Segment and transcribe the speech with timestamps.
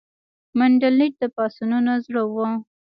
[0.57, 2.47] منډلینډ د پاڅونونو زړه وو.